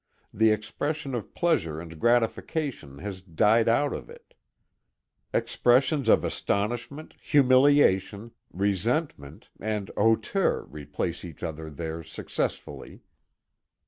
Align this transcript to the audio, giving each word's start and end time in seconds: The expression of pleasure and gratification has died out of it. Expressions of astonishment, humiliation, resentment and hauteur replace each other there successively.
The 0.33 0.49
expression 0.49 1.13
of 1.13 1.35
pleasure 1.35 1.79
and 1.79 1.99
gratification 1.99 2.97
has 2.97 3.21
died 3.21 3.69
out 3.69 3.93
of 3.93 4.09
it. 4.09 4.33
Expressions 5.31 6.09
of 6.09 6.23
astonishment, 6.23 7.13
humiliation, 7.21 8.31
resentment 8.51 9.51
and 9.59 9.91
hauteur 9.95 10.65
replace 10.71 11.23
each 11.23 11.43
other 11.43 11.69
there 11.69 12.01
successively. 12.01 13.01